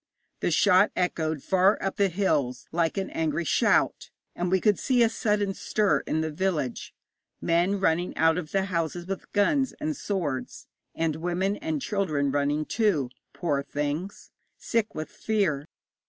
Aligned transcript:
The 0.39 0.49
shot 0.49 0.89
echoed 0.95 1.43
far 1.43 1.77
up 1.79 1.97
the 1.97 2.09
hills 2.09 2.65
like 2.71 2.97
an 2.97 3.11
angry 3.11 3.43
shout, 3.45 4.09
and 4.35 4.49
we 4.49 4.59
could 4.59 4.79
see 4.79 5.03
a 5.03 5.09
sudden 5.09 5.53
stir 5.53 5.99
in 6.07 6.21
the 6.21 6.31
village 6.31 6.95
men 7.39 7.79
running 7.79 8.17
out 8.17 8.39
of 8.39 8.51
the 8.51 8.65
houses 8.65 9.05
with 9.05 9.31
guns 9.31 9.73
and 9.73 9.95
swords, 9.95 10.65
and 10.95 11.17
women 11.17 11.55
and 11.57 11.83
children 11.83 12.31
running, 12.31 12.65
too, 12.65 13.11
poor 13.31 13.61
things! 13.61 14.31
sick 14.57 14.95
with 14.95 15.11
fear. 15.11 15.67